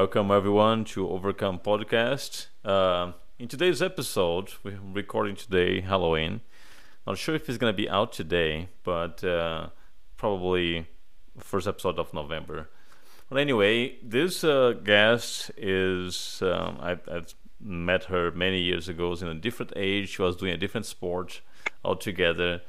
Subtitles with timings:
[0.00, 2.46] Welcome everyone to Overcome Podcast.
[2.64, 6.40] Uh, in today's episode, we're recording today Halloween.
[7.06, 9.68] Not sure if it's gonna be out today, but uh,
[10.16, 10.86] probably
[11.36, 12.70] first episode of November.
[13.28, 19.12] But anyway, this uh, guest is um, I've, I've met her many years ago.
[19.12, 20.08] in a different age.
[20.08, 21.42] She was doing a different sport
[21.84, 22.62] altogether,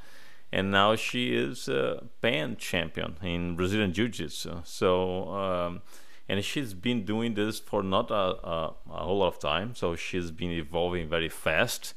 [0.52, 4.60] and now she is a pan champion in Brazilian Jiu-Jitsu.
[4.64, 5.30] So.
[5.30, 5.80] Um,
[6.28, 9.74] and she's been doing this for not a, a, a, whole lot of time.
[9.74, 11.94] So she's been evolving very fast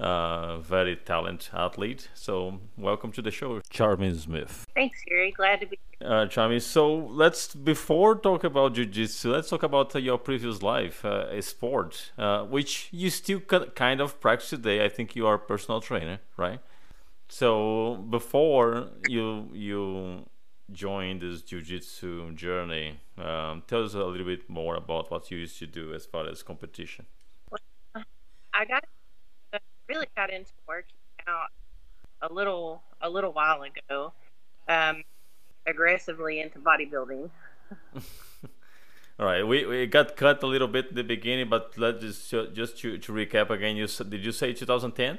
[0.00, 2.08] uh, very talented athlete.
[2.14, 4.66] So welcome to the show charmy smith.
[4.74, 5.32] Thanks Gary.
[5.32, 6.28] Glad to be here.
[6.28, 11.26] Uh, so let's before talk about jiu-jitsu let's talk about uh, your previous life uh,
[11.30, 14.84] a sport uh, which you still kind of practice today.
[14.84, 16.60] I think you are a personal trainer right?
[17.28, 20.26] So before you you
[20.72, 25.58] joined this jiu-jitsu journey um, tell us a little bit more about what you used
[25.58, 27.06] to do as far as competition.
[27.50, 28.04] Well,
[28.52, 28.84] i got
[29.88, 30.94] really got into working
[31.26, 31.48] out
[32.22, 34.12] a little a little while ago
[34.68, 35.04] um,
[35.66, 37.30] aggressively into bodybuilding.
[39.18, 42.30] All right we, we got cut a little bit in the beginning but let's just
[42.54, 45.18] just to, to recap again you did you say 2010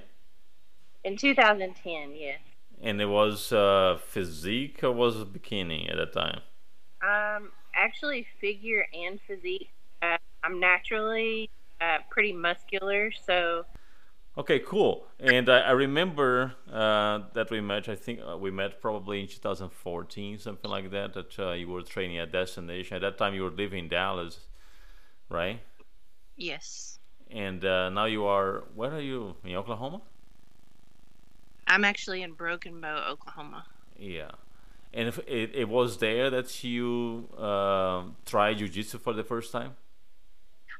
[1.03, 2.39] in 2010 yes.
[2.81, 6.41] And it was uh, physique or was it bikini at that time?
[7.01, 9.69] Um, actually, figure and physique.
[10.01, 11.49] Uh, I'm naturally
[11.81, 13.65] uh, pretty muscular, so.
[14.37, 15.05] Okay, cool.
[15.19, 17.87] And I, I remember uh, that we met.
[17.87, 21.13] I think uh, we met probably in 2014, something like that.
[21.13, 22.95] That uh, you were training at Destination.
[22.97, 24.39] At that time, you were living in Dallas,
[25.29, 25.61] right?
[26.35, 26.99] Yes.
[27.31, 28.65] And uh, now you are.
[28.75, 29.35] Where are you?
[29.43, 30.01] In Oklahoma?
[31.67, 33.65] I'm actually in Broken Bow, Oklahoma.
[33.97, 34.31] Yeah.
[34.95, 39.75] And if it, it was there that you uh, tried jujitsu for the first time?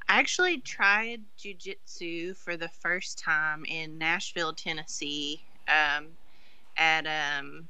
[0.08, 6.08] I actually tried jujitsu for the first time in Nashville, Tennessee, um,
[6.78, 7.68] at um,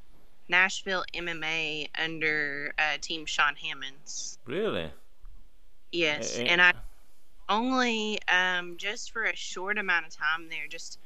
[0.47, 4.37] Nashville MMA under uh, Team Sean Hammonds.
[4.45, 4.91] Really?
[5.91, 6.73] Yes, and I
[7.49, 10.99] only um, just for a short amount of time there, just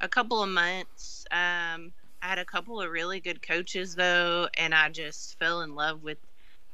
[0.00, 1.26] a couple of months.
[1.30, 1.92] Um,
[2.22, 6.02] I had a couple of really good coaches though, and I just fell in love
[6.02, 6.18] with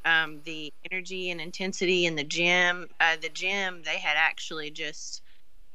[0.05, 2.89] um, the energy and intensity in the gym.
[3.01, 5.23] Uh, the gym they had actually just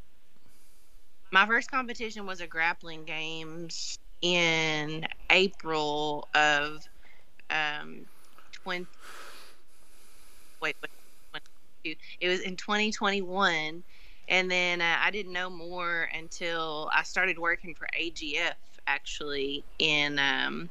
[1.32, 6.86] my first competition was a grappling games in April of
[7.50, 8.06] um,
[8.52, 8.86] 20
[10.60, 10.99] wait, wait
[11.84, 13.82] it was in 2021,
[14.28, 18.54] and then uh, I didn't know more until I started working for AGF
[18.86, 20.68] actually in um,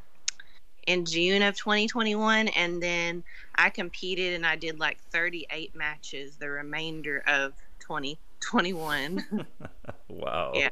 [0.87, 3.23] in June of 2021, and then
[3.55, 9.25] I competed and I did like 38 matches the remainder of 2021.
[10.07, 10.51] wow.
[10.55, 10.69] Yeah,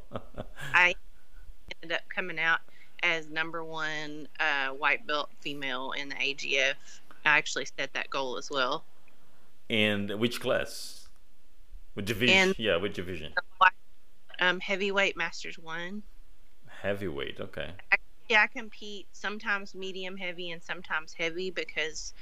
[0.74, 0.94] I
[1.82, 2.60] ended up coming out
[3.02, 6.74] as number one uh, white belt female in the AGF.
[7.24, 8.84] I actually set that goal as well.
[9.70, 11.08] And which class?
[11.94, 12.54] What division?
[12.58, 13.34] Yeah, which division?
[14.40, 16.02] Um, heavyweight masters one.
[16.82, 17.72] Heavyweight, okay.
[17.92, 17.96] I,
[18.28, 22.14] yeah, I compete sometimes medium heavy and sometimes heavy because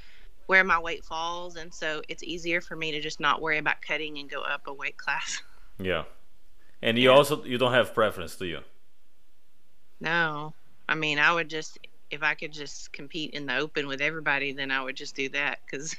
[0.46, 3.82] where my weight falls, and so it's easier for me to just not worry about
[3.82, 5.42] cutting and go up a weight class.
[5.78, 6.04] Yeah,
[6.80, 7.16] and you Yeah.
[7.16, 8.60] also you don't have preference, do you?
[10.00, 10.54] No,
[10.88, 11.78] I mean I would just
[12.10, 15.28] if I could just compete in the open with everybody, then I would just do
[15.30, 15.96] that because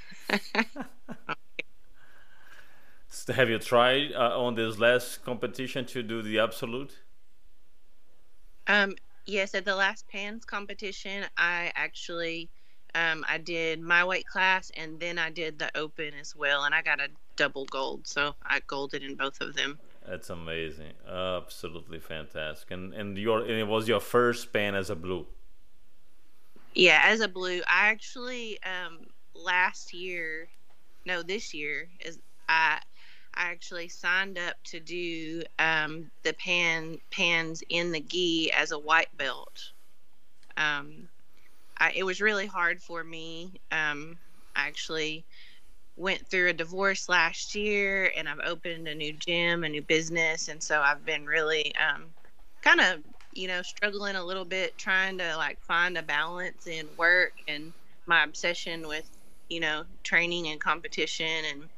[3.09, 6.93] So have you tried uh, on this last competition to do the absolute?
[8.67, 8.95] Um,
[9.25, 12.49] yes, at the last PANS competition, I actually
[12.95, 16.73] um, I did my weight class and then I did the open as well, and
[16.73, 19.77] I got a double gold, so I golded in both of them.
[20.07, 22.71] That's amazing, absolutely fantastic.
[22.71, 25.27] And and your and it was your first pan as a blue.
[26.77, 28.99] Yeah, as a blue, I actually um,
[29.35, 30.49] last year,
[31.05, 32.19] no, this year is
[32.49, 32.79] I.
[33.35, 38.79] I actually signed up to do um, the pan pans in the gi as a
[38.79, 39.61] white belt.
[40.57, 41.09] Um,
[41.79, 43.61] I, it was really hard for me.
[43.71, 44.19] Um,
[44.55, 45.25] I actually
[45.97, 50.49] went through a divorce last year, and I've opened a new gym, a new business,
[50.49, 52.15] and so I've been really um,
[52.63, 53.03] kind of
[53.37, 57.71] you know struggling a little bit, trying to like find a balance in work and
[58.07, 59.07] my obsession with
[59.49, 61.69] you know training and competition and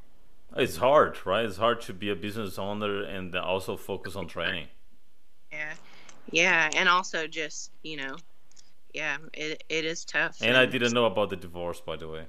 [0.55, 1.45] It's hard, right?
[1.45, 4.67] It's hard to be a business owner and also focus on training.
[5.51, 5.73] yeah,
[6.31, 8.15] yeah, and also just you know,
[8.93, 10.37] yeah, it it is tough.
[10.41, 12.23] And I didn't know about the divorce, by the way.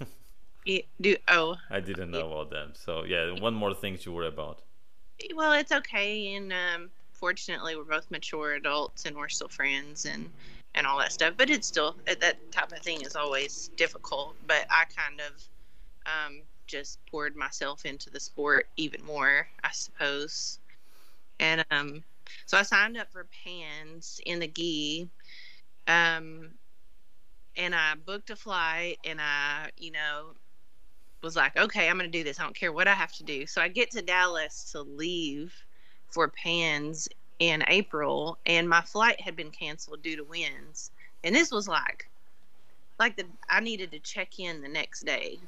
[0.66, 2.76] it, do oh I didn't know about that.
[2.76, 4.62] So yeah, one more thing to worry about.
[5.34, 10.30] well, it's okay, and um, fortunately, we're both mature adults, and we're still friends, and
[10.74, 11.34] and all that stuff.
[11.36, 14.36] But it's still that type of thing is always difficult.
[14.46, 15.42] But I kind of
[16.06, 20.60] um, just poured myself into the sport even more, I suppose.
[21.40, 22.02] And um,
[22.46, 25.08] so I signed up for PANS in the gi.
[25.86, 26.50] Um,
[27.56, 30.34] and I booked a flight and I, you know,
[31.22, 32.38] was like, okay, I'm to do this.
[32.38, 33.46] I don't care what I have to do.
[33.46, 35.52] So I get to Dallas to leave
[36.10, 37.08] for PANS
[37.38, 40.90] in April and my flight had been canceled due to winds.
[41.24, 42.08] And this was like,
[42.98, 45.38] like the I needed to check in the next day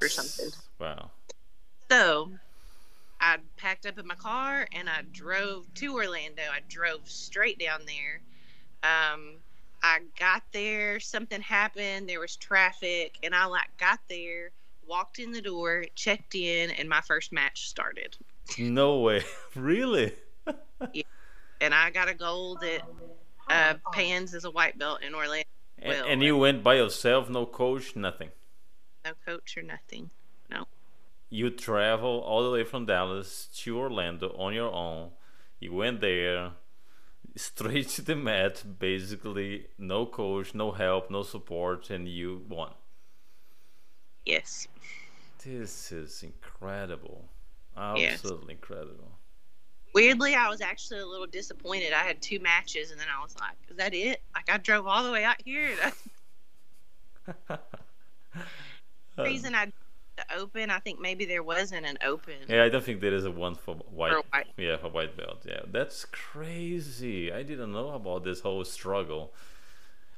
[0.00, 0.50] or something.
[0.78, 1.10] Wow.
[1.90, 2.30] So
[3.20, 6.42] I packed up in my car and I drove to Orlando.
[6.42, 8.20] I drove straight down there.
[8.82, 9.36] Um,
[9.82, 14.50] I got there, something happened, there was traffic, and I like got there,
[14.88, 18.16] walked in the door, checked in, and my first match started.
[18.56, 19.24] No way.
[19.54, 20.14] really?
[21.60, 22.82] And I got a gold at
[23.50, 25.44] uh, Pans as a white belt in Orlando.
[25.78, 28.30] And, Well, and you went by yourself, no coach, nothing.
[29.04, 30.10] No coach or nothing.
[30.50, 30.66] No.
[31.30, 35.10] You travel all the way from Dallas to Orlando on your own.
[35.60, 36.52] You went there,
[37.36, 42.72] straight to the mat, basically no coach, no help, no support, and you won.
[44.24, 44.68] Yes.
[45.44, 47.28] This is incredible.
[47.78, 49.18] Absolutely incredible.
[49.94, 51.92] Weirdly, I was actually a little disappointed.
[51.92, 54.20] I had two matches, and then I was like, "Is that it?
[54.34, 55.70] Like I drove all the way out here."
[57.46, 57.58] The
[59.24, 59.72] reason I
[60.18, 60.70] the open.
[60.70, 62.34] I think maybe there wasn't an open.
[62.48, 64.12] Yeah, I don't think there is a one for white.
[64.12, 64.46] For white.
[64.56, 65.44] Yeah, for white belt.
[65.46, 67.32] Yeah, that's crazy.
[67.32, 69.32] I didn't know about this whole struggle.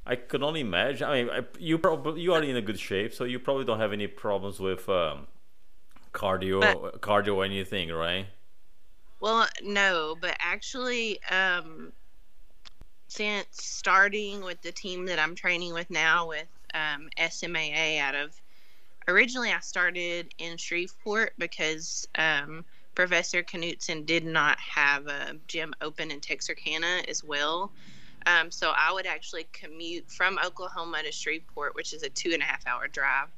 [0.05, 1.07] I could only imagine.
[1.07, 3.79] I mean, I, you probably you are in a good shape, so you probably don't
[3.79, 5.27] have any problems with um,
[6.13, 8.25] cardio, cardio or anything, right?
[9.19, 11.91] Well, no, but actually, um,
[13.07, 18.33] since starting with the team that I'm training with now with um, SMAA out of
[19.07, 22.63] originally I started in Shreveport because um,
[22.95, 27.71] Professor Knutson did not have a gym open in Texarkana as well.
[28.25, 32.41] Um, so I would actually commute from Oklahoma to Shreveport, which is a two and
[32.41, 33.29] a half hour drive,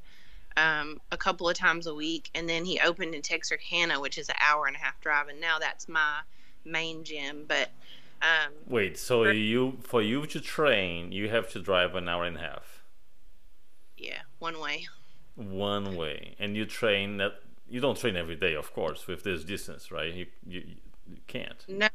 [0.58, 2.30] um, a couple of times a week.
[2.36, 5.28] And then he opened in Texarkana, which is an hour and a half drive.
[5.28, 6.20] And now that's my
[6.66, 7.46] main gym.
[7.48, 7.72] But
[8.22, 12.38] um, Wait, so you for you to train, you have to drive an hour and
[12.38, 12.84] a half,
[13.98, 14.88] yeah, one way.
[15.36, 17.34] one way, and you train that.
[17.68, 20.14] You don't train every day, of course, with this distance, right?
[20.14, 20.64] You you,
[21.10, 21.66] you can't.
[21.68, 21.90] No,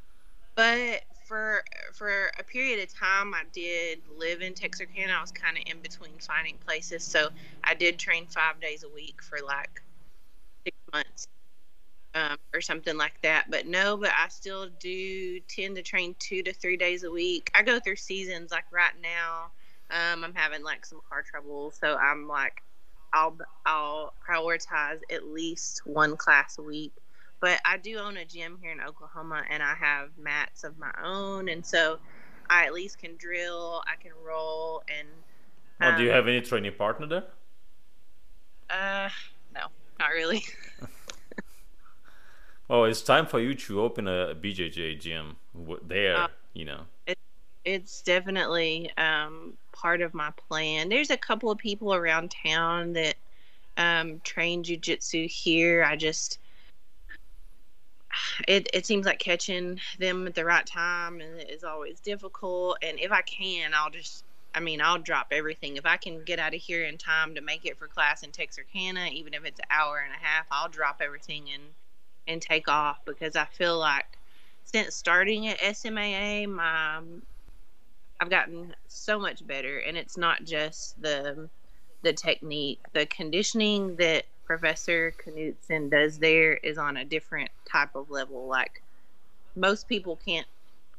[0.54, 5.12] but for for a period of time, I did live in Texarkana.
[5.12, 7.28] I was kind of in between finding places, so
[7.62, 9.82] I did train five days a week for like
[10.64, 11.28] six months,
[12.14, 13.50] um, or something like that.
[13.50, 17.50] But no, but I still do tend to train two to three days a week.
[17.54, 18.50] I go through seasons.
[18.50, 19.50] Like right now,
[19.90, 22.62] um, I'm having like some car trouble, so I'm like,
[23.12, 26.94] I'll I'll prioritize at least one class a week
[27.40, 30.92] but I do own a gym here in Oklahoma and I have mats of my
[31.02, 31.98] own and so
[32.50, 35.08] I at least can drill, I can roll and
[35.80, 37.24] Oh, do you um, have any training partner there?
[38.68, 39.08] Uh,
[39.54, 39.66] no,
[39.98, 40.44] not really.
[42.68, 45.36] well, it's time for you to open a BJJ gym
[45.86, 46.16] there.
[46.16, 47.16] Uh, you know, it,
[47.64, 50.88] it's definitely um, part of my plan.
[50.88, 53.14] There's a couple of people around town that
[53.76, 55.84] um, train jujitsu here.
[55.84, 56.40] I just
[58.46, 62.78] it, it seems like catching them at the right time is always difficult.
[62.82, 65.76] And if I can, I'll just, I mean, I'll drop everything.
[65.76, 68.30] If I can get out of here in time to make it for class in
[68.30, 71.62] Texarkana, even if it's an hour and a half, I'll drop everything and
[72.26, 74.18] and take off because I feel like
[74.64, 77.00] since starting at SMAA, my
[78.20, 81.48] I've gotten so much better, and it's not just the
[82.02, 88.10] the technique, the conditioning that Professor Knutson does there is on a different type of
[88.10, 88.46] level.
[88.48, 88.82] Like
[89.54, 90.46] most people can't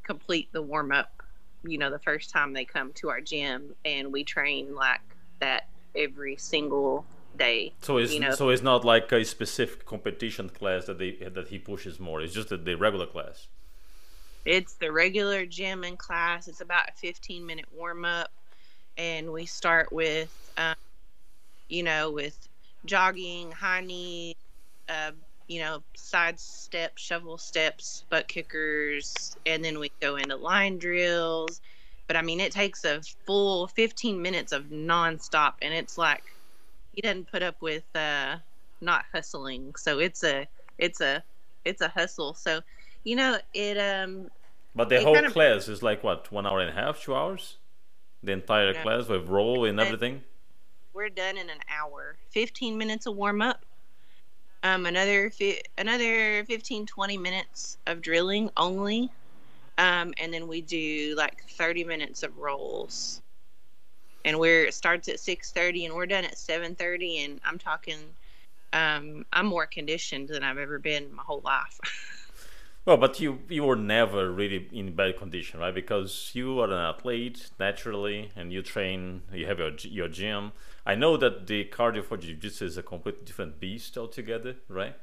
[0.03, 1.23] complete the warm up,
[1.63, 5.01] you know, the first time they come to our gym, and we train like
[5.39, 7.05] that every single
[7.37, 7.73] day.
[7.81, 8.35] So it's you know?
[8.35, 12.21] so it's not like a specific competition class that they that he pushes more.
[12.21, 13.47] It's just the regular class.
[14.45, 16.47] It's the regular gym and class.
[16.47, 18.29] It's about a 15 minute warm up,
[18.95, 20.75] and we start with, um,
[21.67, 22.48] you know, with
[22.85, 24.35] jogging, high knee,
[24.87, 25.11] uh,
[25.47, 31.61] you know, side steps, shovel steps, butt kickers, and then we go into line drills.
[32.07, 36.23] But I mean, it takes a full 15 minutes of nonstop, and it's like
[36.93, 38.37] he doesn't put up with uh,
[38.81, 39.73] not hustling.
[39.75, 41.23] So it's a, it's a,
[41.65, 42.33] it's a hustle.
[42.33, 42.61] So,
[43.03, 44.29] you know, it um.
[44.75, 47.15] But the whole kind of, class is like what one hour and a half, two
[47.15, 47.57] hours,
[48.21, 50.23] the entire class with roll and everything
[50.93, 52.17] we're done in an hour.
[52.31, 53.65] 15 minutes of warm up.
[54.63, 59.09] Um, another fi- another 15 20 minutes of drilling only.
[59.77, 63.21] Um, and then we do like 30 minutes of rolls.
[64.25, 67.99] And we're it starts at 6:30 and we're done at 7:30 and I'm talking
[68.73, 71.79] um, I'm more conditioned than I've ever been my whole life.
[72.85, 75.75] Well, but you you were never really in bad condition, right?
[75.75, 79.21] Because you are an athlete naturally, and you train.
[79.31, 80.53] You have your your gym.
[80.89, 84.95] I know that the cardio for jiu-jitsu is a completely different beast altogether, right?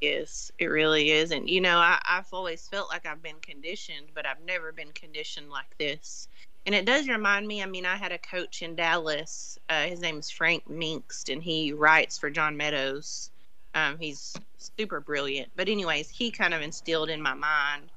[0.00, 1.30] Yes, it really is.
[1.30, 4.90] And you know, I, I've always felt like I've been conditioned, but I've never been
[4.92, 6.26] conditioned like this.
[6.66, 7.62] And it does remind me.
[7.62, 9.56] I mean, I had a coach in Dallas.
[9.68, 13.30] Uh, his name is Frank Minkst, and he writes for John Meadows.
[13.76, 15.48] Um, he's super brilliant.
[15.54, 17.92] But anyways, he kind of instilled in my mind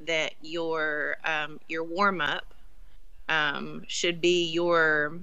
[0.00, 2.54] that your um, your warm up
[3.28, 5.20] um, should be your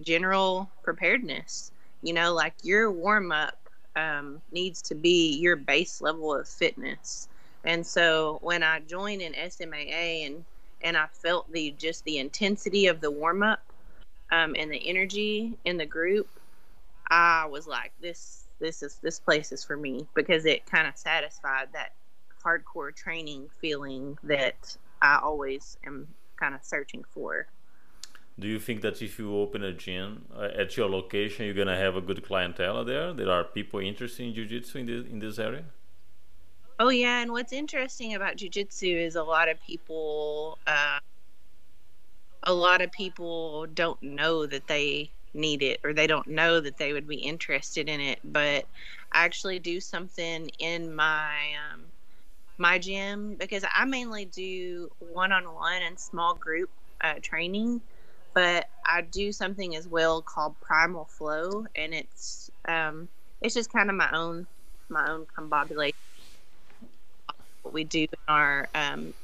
[0.00, 1.72] general preparedness.
[2.02, 3.58] You know, like your warm up
[3.96, 7.28] um, needs to be your base level of fitness.
[7.64, 10.44] And so when I joined in SMAA and
[10.82, 13.62] and I felt the just the intensity of the warm up
[14.30, 16.28] um, and the energy in the group,
[17.10, 20.96] I was like, this this is this place is for me because it kind of
[20.96, 21.92] satisfied that
[22.44, 26.06] hardcore training feeling that I always am
[26.38, 27.46] kind of searching for.
[28.38, 31.76] Do you think that if you open a gym uh, at your location, you're gonna
[31.76, 33.14] have a good clientele there?
[33.14, 35.64] There are people interested in jiu-jitsu in this in this area.
[36.78, 40.98] Oh yeah, and what's interesting about jiu-jitsu is a lot of people, uh,
[42.42, 46.76] a lot of people don't know that they need it or they don't know that
[46.76, 48.18] they would be interested in it.
[48.22, 48.66] But
[49.12, 51.36] I actually do something in my
[51.72, 51.84] um,
[52.58, 56.68] my gym because I mainly do one-on-one and small group
[57.00, 57.80] uh, training
[58.36, 63.08] but I do something as well called Primal Flow, and it's um,
[63.40, 64.46] it's just kind of my own
[64.90, 65.94] my own combobulation.
[67.62, 69.14] What we do in our um,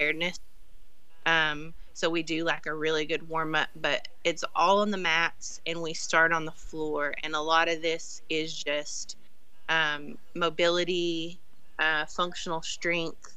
[0.00, 0.38] awareness.
[1.26, 4.96] Um, so we do like a really good warm up, but it's all on the
[4.96, 7.14] mats, and we start on the floor.
[7.22, 9.18] And a lot of this is just
[9.68, 11.38] um, mobility,
[11.78, 13.36] uh, functional strength,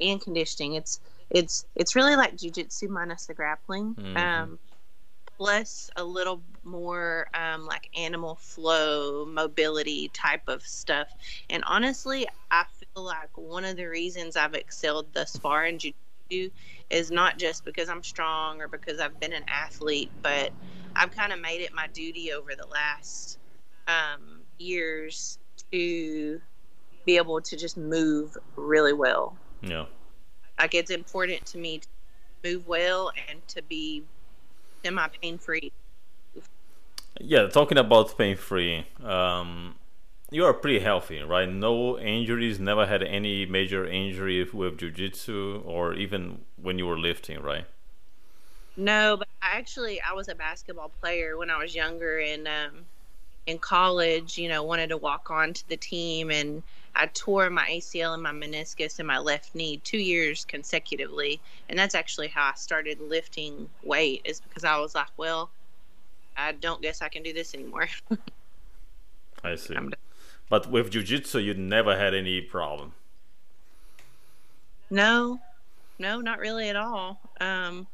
[0.00, 0.74] and conditioning.
[0.74, 1.00] It's
[1.32, 3.94] it's it's really like jujitsu minus the grappling.
[3.94, 4.16] Mm-hmm.
[4.16, 4.58] Um,
[5.38, 11.08] plus a little more um, like animal flow, mobility type of stuff.
[11.50, 16.50] And honestly, I feel like one of the reasons I've excelled thus far in jiu-jitsu
[16.90, 20.52] is not just because I'm strong or because I've been an athlete, but
[20.94, 23.38] I've kind of made it my duty over the last
[23.88, 25.38] um, years
[25.72, 26.40] to
[27.04, 29.36] be able to just move really well.
[29.62, 29.86] Yeah.
[30.58, 31.86] Like it's important to me to
[32.44, 34.02] move well and to be
[34.84, 35.72] semi pain free.
[37.20, 39.74] Yeah, talking about pain free, um,
[40.30, 41.48] you are pretty healthy, right?
[41.48, 47.40] No injuries, never had any major injury with jujitsu or even when you were lifting,
[47.42, 47.66] right?
[48.76, 52.86] No, but I actually I was a basketball player when I was younger and um,
[53.46, 56.62] in college, you know, wanted to walk on to the team and
[56.94, 61.40] I tore my ACL and my meniscus in my left knee two years consecutively.
[61.68, 65.50] And that's actually how I started lifting weight is because I was like, well,
[66.36, 67.88] I don't guess I can do this anymore.
[69.44, 69.76] I see.
[70.48, 72.92] But with jiu-jitsu, you never had any problem.
[74.90, 75.40] No,
[75.98, 77.18] no, not really at all.
[77.40, 77.86] Um,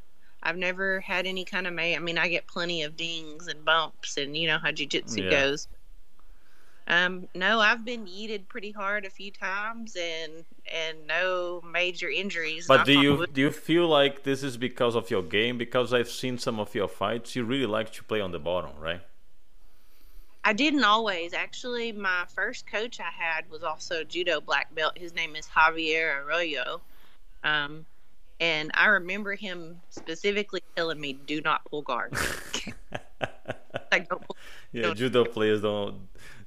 [0.43, 1.95] I've never had any kind of may.
[1.95, 5.31] I mean, I get plenty of dings and bumps, and you know how jujitsu yeah.
[5.31, 5.69] goes.
[6.91, 12.67] Um, no, I've been yeeted pretty hard a few times, and and no major injuries.
[12.67, 15.59] But do you do you feel like this is because of your game?
[15.59, 18.71] Because I've seen some of your fights, you really like to play on the bottom,
[18.81, 19.03] right?
[20.45, 21.35] I didn't always.
[21.35, 24.97] Actually, my first coach I had was also judo black belt.
[24.97, 26.81] His name is Javier Arroyo.
[27.45, 27.85] Um,
[28.41, 32.15] and I remember him specifically telling me, "Do not pull guard."
[33.93, 34.37] like, don't pull,
[34.73, 34.97] yeah, don't.
[34.97, 35.97] judo players don't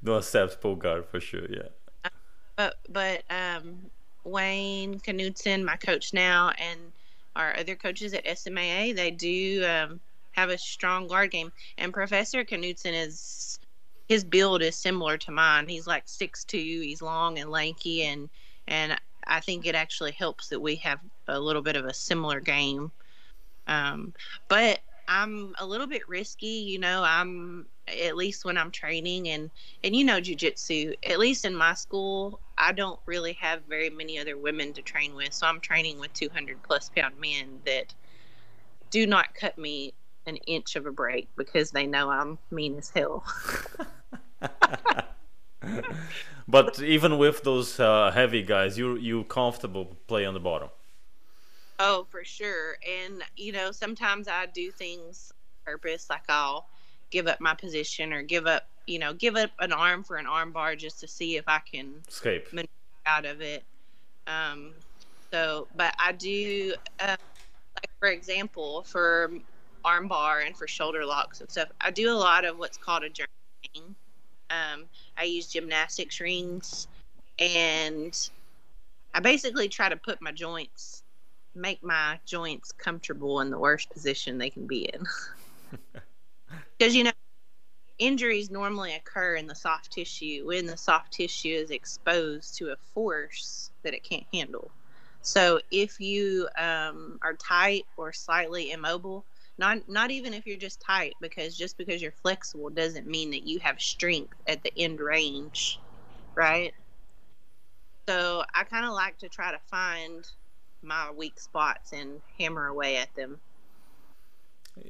[0.03, 1.45] don't accept pull guard for sure.
[1.49, 2.09] Yeah.
[2.55, 3.77] But but um,
[4.23, 6.79] Wayne Knutson, my coach now, and
[7.35, 9.99] our other coaches at SMAA, they do um,
[10.33, 11.51] have a strong guard game.
[11.77, 13.59] And Professor Knutson is
[14.07, 15.67] his build is similar to mine.
[15.67, 16.57] He's like six two.
[16.57, 18.29] He's long and lanky, and
[18.67, 22.39] and I think it actually helps that we have a little bit of a similar
[22.39, 22.91] game.
[23.67, 24.13] Um,
[24.49, 27.03] but I'm a little bit risky, you know.
[27.03, 29.49] I'm at least when I'm training and
[29.83, 30.95] and you know jujitsu.
[31.07, 35.15] At least in my school, I don't really have very many other women to train
[35.15, 37.93] with, so I'm training with 200 plus pound men that
[38.89, 39.93] do not cut me
[40.27, 43.23] an inch of a break because they know I'm mean as hell.
[46.47, 50.69] but even with those uh, heavy guys, you you comfortable play on the bottom.
[51.79, 52.77] Oh, for sure.
[52.87, 55.33] And you know, sometimes I do things
[55.65, 56.67] purpose, like I'll
[57.11, 60.25] give up my position or give up, you know, give up an arm for an
[60.25, 62.69] arm bar just to see if I can escape
[63.05, 63.63] out of it.
[64.27, 64.71] Um,
[65.31, 67.17] so, but I do, uh,
[67.75, 69.31] like for example, for
[69.83, 73.03] arm bar and for shoulder locks and stuff, I do a lot of what's called
[73.03, 73.95] a journeying.
[74.49, 74.85] Um,
[75.17, 76.87] I use gymnastics rings,
[77.39, 78.17] and
[79.13, 81.03] I basically try to put my joints,
[81.55, 85.05] make my joints comfortable in the worst position they can be in.
[86.81, 87.11] Because you know,
[87.99, 92.75] injuries normally occur in the soft tissue when the soft tissue is exposed to a
[92.75, 94.71] force that it can't handle.
[95.21, 99.25] So if you um, are tight or slightly immobile,
[99.59, 103.43] not not even if you're just tight, because just because you're flexible doesn't mean that
[103.43, 105.79] you have strength at the end range,
[106.33, 106.73] right?
[108.09, 110.27] So I kind of like to try to find
[110.81, 113.39] my weak spots and hammer away at them.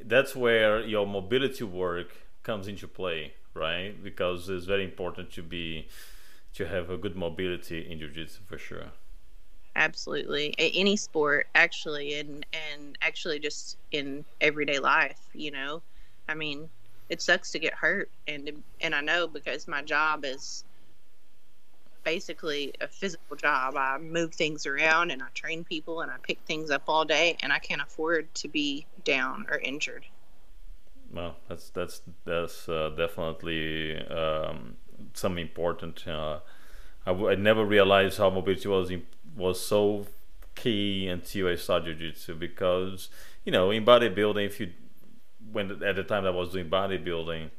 [0.04, 2.10] That's where your mobility work
[2.44, 4.02] comes into play, right?
[4.04, 5.88] Because it's very important to be
[6.54, 8.91] to have a good mobility in jiu-jitsu for sure.
[9.76, 10.54] Absolutely.
[10.58, 15.82] Any sport actually and and actually just in everyday life you know?
[16.28, 16.70] I mean
[17.10, 20.63] it sucks to get hurt and and i know because my job is
[22.04, 23.76] basically a physical job.
[23.78, 27.38] I move things around and i train people and i pick things up all day
[27.42, 30.06] and i can't afford to be down or injured.
[31.14, 34.78] Well that's that's that's uh, definitely um,
[35.14, 36.40] some important uh,
[37.06, 38.92] I, w- I never realized how mobility was
[39.36, 40.08] was so
[40.56, 43.10] key until I started jiu-jitsu because
[43.46, 44.72] you know in bodybuilding if you
[45.52, 47.50] when at the time I was doing bodybuilding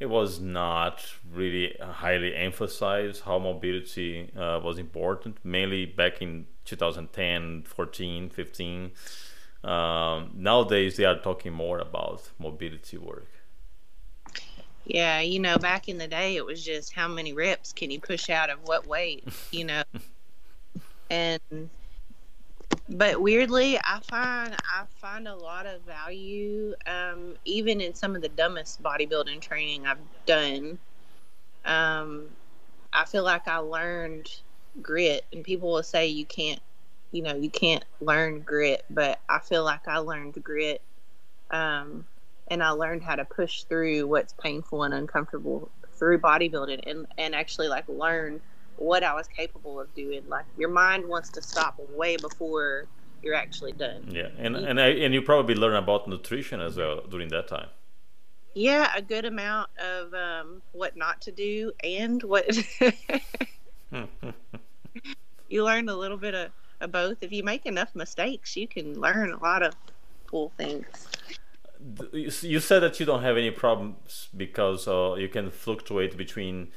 [0.00, 7.64] it was not really highly emphasized how mobility uh, was important mainly back in 2010
[7.64, 8.90] 14 15
[9.64, 13.26] um, nowadays they are talking more about mobility work.
[14.84, 18.00] Yeah you know back in the day it was just how many reps can you
[18.00, 19.82] push out of what weight you know?
[21.10, 21.70] And
[22.90, 28.22] but weirdly i find i find a lot of value um, even in some of
[28.22, 30.78] the dumbest bodybuilding training i've done.
[31.64, 32.26] Um,
[32.92, 34.28] i feel like i learned
[34.82, 36.60] grit and people will say you can't
[37.12, 40.82] you know you can't learn grit but i feel like i learned grit
[41.50, 42.06] um,
[42.48, 47.34] and i learned how to push through what's painful and uncomfortable through bodybuilding and and
[47.34, 48.40] actually like learn
[48.78, 50.22] what I was capable of doing.
[50.28, 52.86] Like your mind wants to stop way before
[53.22, 54.08] you're actually done.
[54.08, 57.48] Yeah, and you, and I, and you probably learn about nutrition as well during that
[57.48, 57.68] time.
[58.54, 62.56] Yeah, a good amount of um, what not to do and what
[65.48, 67.18] you learn a little bit of, of both.
[67.20, 69.74] If you make enough mistakes, you can learn a lot of
[70.26, 71.08] cool things.
[72.12, 76.68] you said that you don't have any problems because uh, you can fluctuate between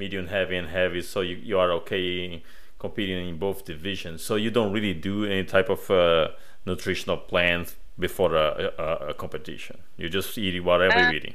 [0.00, 2.42] medium heavy and heavy, so you, you are okay
[2.80, 4.22] competing in both divisions.
[4.22, 6.28] So you don't really do any type of uh,
[6.64, 7.66] nutritional plan
[7.98, 9.76] before a, a, a, competition.
[9.98, 11.34] You just eat whatever uh, you're eating.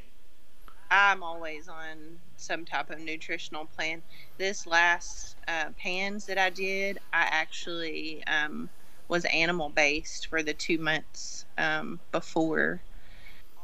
[0.89, 4.01] I'm always on some type of nutritional plan.
[4.38, 8.67] This last uh, pans that I did, I actually um,
[9.08, 12.82] was animal based for the two months um, before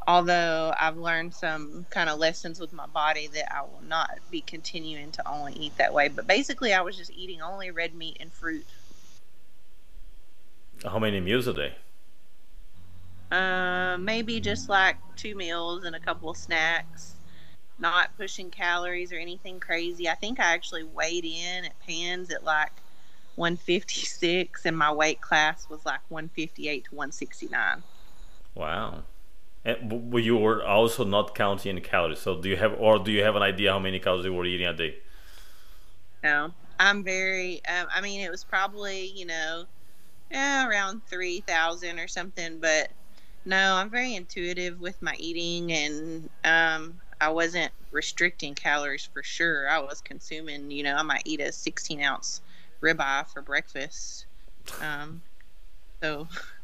[0.07, 4.41] although I've learned some kind of lessons with my body that I will not be
[4.41, 6.07] continuing to only eat that way.
[6.07, 8.65] But basically, I was just eating only red meat and fruit.
[10.83, 11.75] How many meals a day?
[13.31, 17.13] Uh, maybe just like two meals and a couple of snacks.
[17.79, 20.09] Not pushing calories or anything crazy.
[20.09, 22.71] I think I actually weighed in at Pans at like
[23.35, 27.83] 156, and my weight class was like 158 to 169.
[28.53, 29.03] Wow.
[29.63, 32.19] And you were also not counting calories.
[32.19, 34.45] So do you have, or do you have an idea how many calories you were
[34.45, 34.95] eating a day?
[36.23, 37.61] No, I'm very.
[37.65, 39.65] Um, I mean, it was probably you know,
[40.31, 42.59] yeah, around three thousand or something.
[42.59, 42.89] But
[43.45, 49.69] no, I'm very intuitive with my eating, and um, I wasn't restricting calories for sure.
[49.69, 50.71] I was consuming.
[50.71, 52.41] You know, I might eat a 16 ounce
[52.81, 54.25] ribeye for breakfast.
[54.81, 55.21] Um,
[56.01, 56.27] so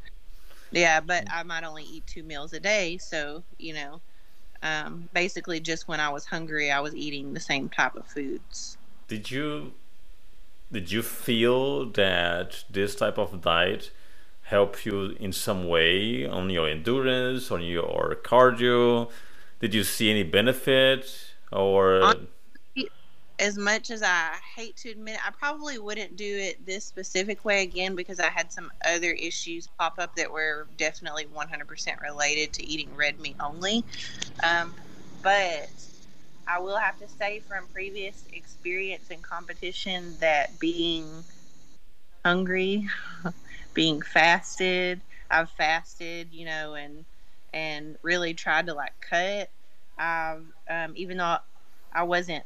[0.71, 4.01] Yeah, but I might only eat two meals a day, so you know,
[4.63, 8.77] um, basically just when I was hungry, I was eating the same type of foods.
[9.07, 9.73] Did you
[10.71, 13.91] did you feel that this type of diet
[14.43, 19.09] help you in some way on your endurance, on your cardio?
[19.59, 22.01] Did you see any benefit or?
[23.39, 27.45] As much as I hate to admit, it, I probably wouldn't do it this specific
[27.45, 32.53] way again because I had some other issues pop up that were definitely 100% related
[32.53, 33.83] to eating red meat only.
[34.43, 34.73] Um,
[35.21, 35.69] but
[36.47, 41.23] I will have to say from previous experience and competition that being
[42.25, 42.87] hungry,
[43.73, 47.05] being fasted, I've fasted, you know, and
[47.53, 49.49] and really tried to like cut.
[49.97, 51.37] I've um, even though
[51.93, 52.45] I wasn't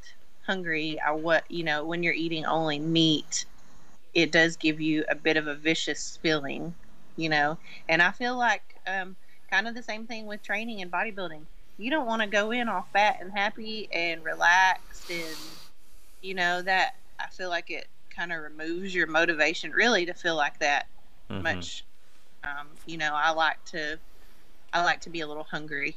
[0.51, 3.45] hungry, I what you know when you're eating only meat,
[4.13, 6.75] it does give you a bit of a vicious feeling,
[7.15, 7.57] you know.
[7.87, 9.15] And I feel like um,
[9.49, 11.43] kind of the same thing with training and bodybuilding.
[11.77, 15.37] You don't want to go in all fat and happy and relaxed, and
[16.21, 20.35] you know that I feel like it kind of removes your motivation really to feel
[20.35, 20.87] like that
[21.29, 21.43] mm-hmm.
[21.43, 21.85] much.
[22.43, 23.97] Um, you know, I like to
[24.73, 25.95] I like to be a little hungry.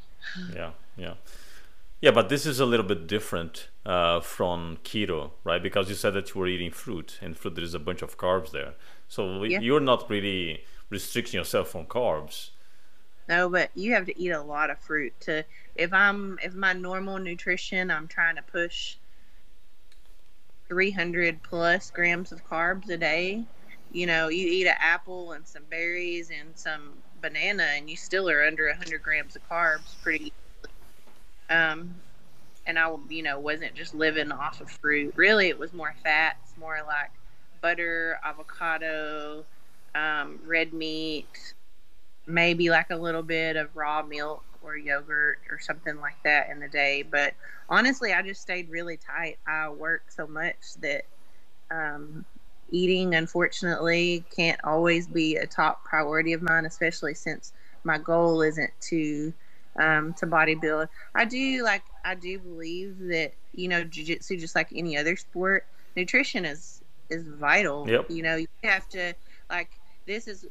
[0.55, 1.15] Yeah, yeah.
[2.01, 5.63] Yeah, but this is a little bit different uh, from keto, right?
[5.63, 8.17] Because you said that you were eating fruit, and fruit there is a bunch of
[8.17, 8.75] carbs there.
[9.09, 9.61] So yeah.
[9.61, 12.51] you're not really restricting yourself from carbs.
[13.29, 15.45] No, but you have to eat a lot of fruit to.
[15.77, 18.97] If I'm if my normal nutrition, I'm trying to push
[20.69, 23.45] 300 plus grams of carbs a day.
[23.93, 28.29] You know, you eat an apple and some berries and some banana, and you still
[28.29, 30.33] are under 100 grams of carbs pretty
[31.49, 31.95] um,
[32.67, 35.15] and I, you know, wasn't just living off of fruit.
[35.17, 37.11] Really, it was more fats, more like
[37.61, 39.45] butter, avocado,
[39.95, 41.55] um, red meat,
[42.27, 46.61] maybe like a little bit of raw milk or yogurt or something like that in
[46.61, 47.03] the day.
[47.03, 47.35] But
[47.69, 49.39] honestly, I just stayed really tight.
[49.47, 51.05] I work so much that
[51.71, 52.25] um,
[52.71, 57.53] eating, unfortunately, can't always be a top priority of mine, especially since
[57.85, 59.33] my goal isn't to
[59.77, 60.89] um, to bodybuild.
[61.15, 65.67] I do like I do believe that you know jujitsu, just like any other sport,
[65.97, 67.89] nutrition is is vital.
[67.89, 68.11] Yep.
[68.11, 69.15] You know, you have to
[69.51, 69.71] like
[70.07, 70.47] this is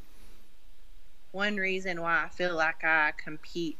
[1.31, 3.77] one reason why I feel like I compete.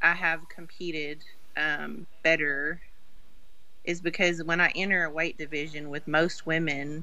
[0.00, 1.24] I have competed
[1.56, 2.80] um, better
[3.84, 7.02] is because when I enter a weight division with most women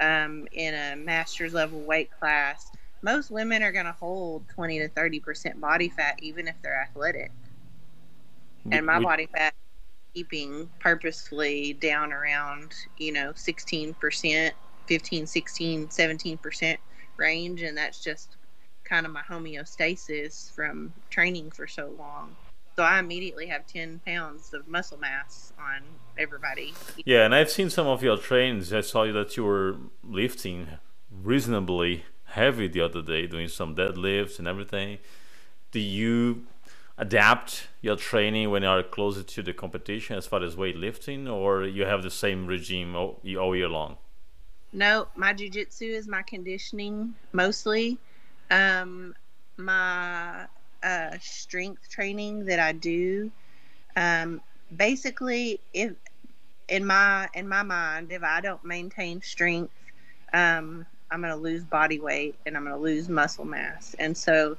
[0.00, 2.70] um, in a master's level weight class,
[3.04, 7.30] most women are going to hold 20 to 30% body fat even if they're athletic.
[8.72, 9.52] And my body fat
[10.14, 14.50] keeping purposefully down around, you know, 16%,
[14.86, 16.78] 15, 16, 17%
[17.18, 18.36] range and that's just
[18.84, 22.34] kind of my homeostasis from training for so long.
[22.76, 25.82] So I immediately have 10 pounds of muscle mass on
[26.18, 26.72] everybody.
[27.04, 28.72] Yeah, and I've seen some of your trains.
[28.72, 30.68] I saw that you were lifting
[31.10, 34.98] reasonably heavy the other day doing some deadlifts and everything.
[35.70, 36.46] Do you
[36.98, 41.64] adapt your training when you are closer to the competition as far as weightlifting, or
[41.64, 43.96] you have the same regime all, all year long?
[44.72, 47.98] No, my jujitsu is my conditioning mostly.
[48.50, 49.14] Um,
[49.56, 50.46] my
[50.82, 53.30] uh, strength training that I do,
[53.96, 54.40] um,
[54.76, 55.92] basically, if
[56.68, 59.72] in my in my mind, if I don't maintain strength,
[60.32, 63.94] um, I'm going to lose body weight and I'm going to lose muscle mass.
[63.98, 64.56] And so,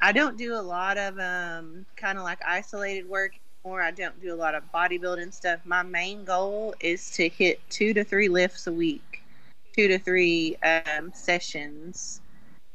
[0.00, 3.32] I don't do a lot of um, kind of like isolated work
[3.64, 3.80] anymore.
[3.80, 5.60] I don't do a lot of bodybuilding stuff.
[5.64, 9.22] My main goal is to hit two to three lifts a week,
[9.74, 12.20] two to three um, sessions,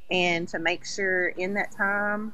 [0.10, 2.34] and to make sure in that time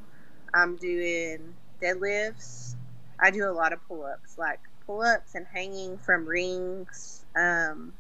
[0.54, 2.76] I'm doing deadlifts.
[3.20, 7.92] I do a lot of pull ups, like pull ups and hanging from rings um,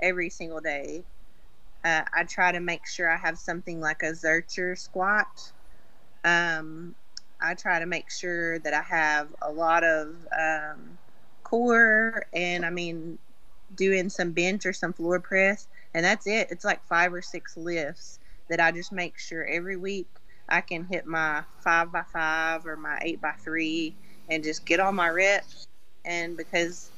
[0.00, 1.04] every single day.
[1.84, 5.52] Uh, I try to make sure I have something like a Zercher squat.
[6.24, 6.94] Um,
[7.40, 10.98] I try to make sure that I have a lot of um,
[11.42, 13.18] core and I mean,
[13.74, 15.68] doing some bench or some floor press.
[15.94, 16.48] And that's it.
[16.50, 20.08] It's like five or six lifts that I just make sure every week
[20.48, 23.94] I can hit my five by five or my eight by three
[24.28, 25.66] and just get all my reps.
[26.04, 26.90] And because,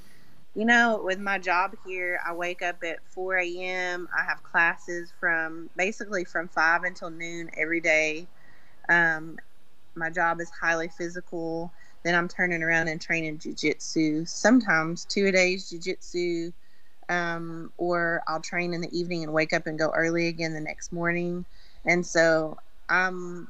[0.55, 4.09] you know, with my job here, I wake up at 4 a.m.
[4.17, 8.27] I have classes from basically from 5 until noon every day.
[8.89, 9.39] Um,
[9.95, 11.73] my job is highly physical.
[12.05, 14.29] Then I'm turning around and training jujitsu.
[14.29, 16.53] Sometimes two a days jujitsu,
[17.09, 20.61] um, or I'll train in the evening and wake up and go early again the
[20.61, 21.45] next morning.
[21.87, 23.49] And so I'm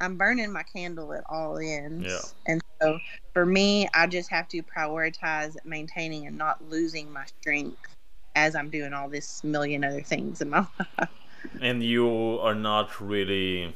[0.00, 2.04] I'm burning my candle at all ends.
[2.04, 2.52] Yeah.
[2.52, 2.98] And so
[3.32, 7.78] for me, I just have to prioritize maintaining and not losing my strength
[8.34, 10.60] as I'm doing all this million other things in my
[10.98, 11.08] life.
[11.60, 13.74] And you are not really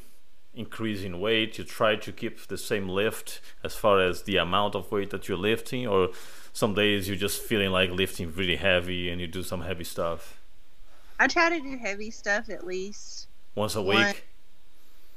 [0.55, 1.59] increasing weight.
[1.59, 5.29] You try to keep the same lift as far as the amount of weight that
[5.29, 6.11] you're lifting, or
[6.53, 10.40] some days you're just feeling like lifting really heavy and you do some heavy stuff.
[11.19, 14.25] I try to do heavy stuff at least Once a One- week.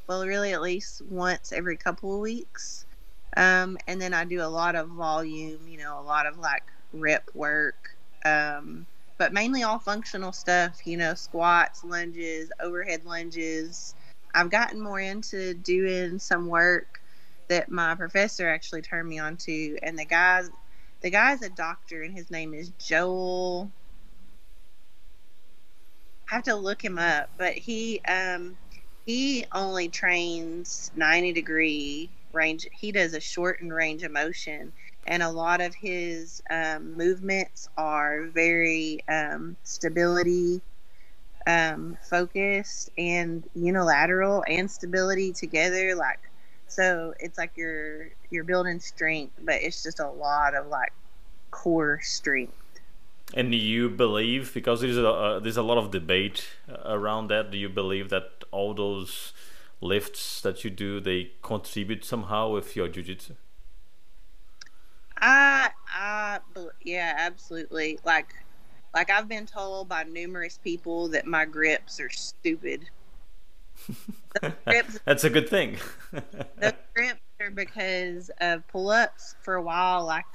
[0.08, 2.86] well, really at least once every couple of weeks.
[3.40, 6.64] Um, and then I do a lot of volume, you know, a lot of like
[6.94, 8.86] rep work, um,
[9.18, 13.96] but mainly all functional stuff, you know, squats, lunges, overhead lunges.
[14.36, 17.02] I've gotten more into doing some work
[17.48, 20.52] that my professor actually turned me on to, and the guy's
[21.02, 23.72] the guy's a doctor, and his name is Joel.
[26.32, 28.58] I have to look him up, but he um,
[29.06, 34.72] he only trains 90 degree range he does a shortened range of motion
[35.08, 40.62] and a lot of his um, movements are very um, stability
[41.48, 46.20] um, focused and unilateral and stability together like
[46.68, 50.94] so it's like you're you're building strength but it's just a lot of like
[51.52, 52.54] core strength
[53.34, 57.28] And do you believe, because there's a uh, there's a lot of debate uh, around
[57.30, 57.52] that.
[57.52, 59.34] Do you believe that all those
[59.82, 63.36] lifts that you do they contribute somehow with your jujitsu?
[65.22, 66.40] I, I,
[66.84, 68.00] yeah, absolutely.
[68.06, 68.34] Like,
[68.94, 72.90] like I've been told by numerous people that my grips are stupid.
[74.66, 75.78] Grips, That's a good thing.
[76.12, 79.36] the grips are because of pull-ups.
[79.42, 80.26] For a while, like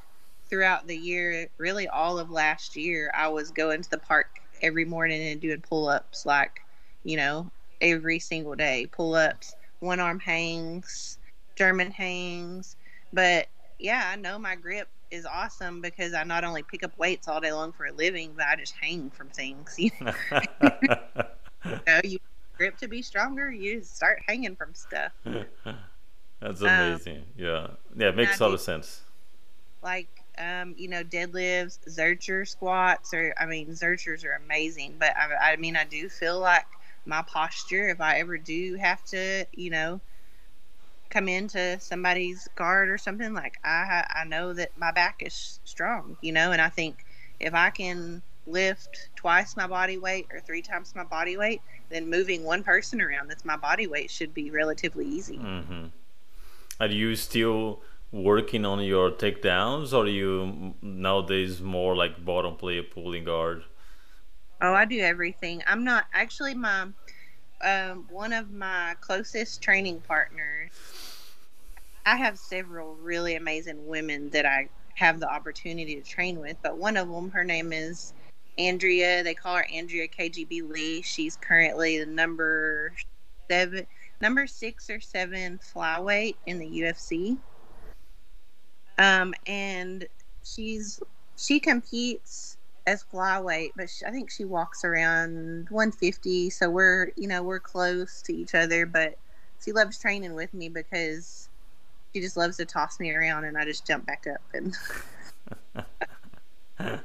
[0.48, 4.84] throughout the year, really all of last year, I was going to the park every
[4.84, 6.60] morning and doing pull-ups, like
[7.04, 7.50] you know,
[7.84, 8.88] every single day.
[8.90, 11.18] Pull-ups, one arm hangs,
[11.54, 12.76] German hangs,
[13.12, 13.46] but
[13.78, 17.40] yeah, I know my grip is awesome because I not only pick up weights all
[17.40, 19.78] day long for a living, but I just hang from things.
[21.66, 22.18] You know, you
[22.58, 25.12] grip to be stronger, you start hanging from stuff.
[26.40, 27.24] That's amazing.
[27.38, 29.00] yeah, yeah, it makes a lot of sense.
[29.82, 34.96] Like, um, you know, deadlifts, Zercher squats, or I mean, Zerchers are amazing.
[34.98, 36.66] But I, I mean, I do feel like
[37.06, 40.00] my posture, if I ever do have to, you know,
[41.10, 46.16] come into somebody's guard or something, like I I know that my back is strong,
[46.20, 47.04] you know, and I think
[47.40, 52.10] if I can lift twice my body weight or three times my body weight, then
[52.10, 55.38] moving one person around that's my body weight should be relatively easy.
[55.38, 55.86] Mm-hmm.
[56.80, 62.82] Are you still working on your takedowns, or are you nowadays more like bottom player
[62.82, 63.64] pulling guard?
[64.64, 65.62] Oh, I do everything.
[65.66, 66.86] I'm not actually my
[67.60, 70.70] um, one of my closest training partners.
[72.06, 76.78] I have several really amazing women that I have the opportunity to train with, but
[76.78, 78.14] one of them, her name is
[78.56, 79.22] Andrea.
[79.22, 81.02] They call her Andrea KGB Lee.
[81.02, 82.94] She's currently the number
[83.50, 83.86] seven,
[84.22, 87.36] number six or seven flyweight in the UFC.
[88.96, 90.06] Um, and
[90.42, 91.00] she's
[91.36, 96.50] she competes as flyweight, but she, I think she walks around 150.
[96.50, 99.16] So we're, you know, we're close to each other, but
[99.64, 101.48] she loves training with me because
[102.12, 104.76] she just loves to toss me around and I just jump back up and.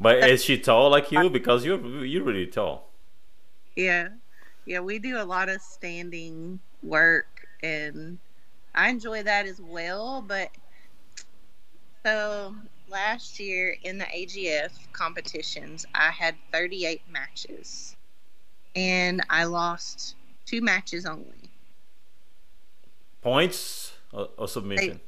[0.00, 1.30] but is she tall like you?
[1.30, 2.90] Because you're you're really tall.
[3.74, 4.08] Yeah,
[4.64, 4.80] yeah.
[4.80, 8.18] We do a lot of standing work, and
[8.74, 10.24] I enjoy that as well.
[10.26, 10.50] But
[12.04, 12.54] so
[12.88, 17.96] last year in the AGF competitions, I had 38 matches,
[18.74, 21.50] and I lost two matches only.
[23.22, 25.00] Points or, or submission?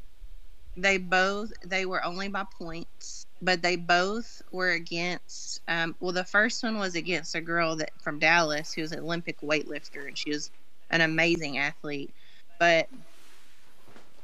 [0.77, 5.61] They, they, both they were only by points, but they both were against.
[5.69, 9.01] Um, well, the first one was against a girl that from Dallas who was an
[9.01, 10.51] Olympic weightlifter, and she was
[10.91, 12.13] an amazing athlete.
[12.59, 12.89] But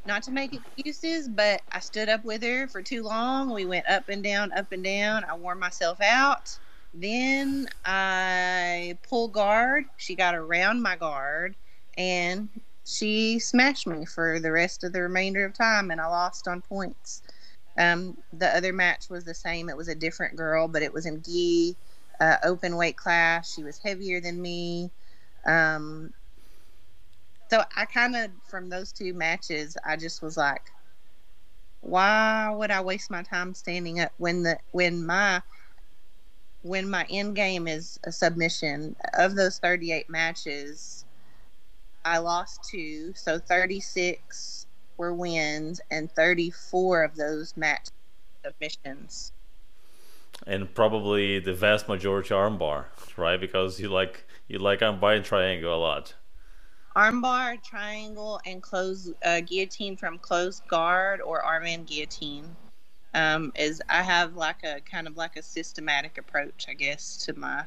[0.06, 3.52] not to make excuses, but I stood up with her for too long.
[3.52, 5.24] We went up and down, up and down.
[5.24, 6.58] I wore myself out.
[6.92, 9.84] Then I pulled guard.
[9.96, 11.56] She got around my guard
[11.96, 12.48] and
[12.84, 16.60] she smashed me for the rest of the remainder of time, and I lost on
[16.60, 17.22] points.
[17.78, 19.68] Um, the other match was the same.
[19.68, 21.76] It was a different girl, but it was in gi,
[22.20, 23.52] uh, open weight class.
[23.52, 24.90] She was heavier than me.
[25.46, 26.12] Um,
[27.50, 30.70] so I kind of, from those two matches, I just was like,
[31.80, 35.42] why would I waste my time standing up when the when my
[36.62, 41.04] when my end game is a submission of those 38 matches
[42.04, 44.66] I lost two, so 36
[44.98, 47.88] were wins and 34 of those match
[48.44, 49.33] submissions.
[50.46, 53.40] And probably the vast majority armbar, right?
[53.40, 56.14] Because you like you like armbar and triangle a lot.
[56.96, 62.57] Armbar, triangle, and close uh, guillotine from close guard or arm and guillotine.
[63.14, 67.38] Um, is I have like a kind of like a systematic approach, I guess, to
[67.38, 67.64] my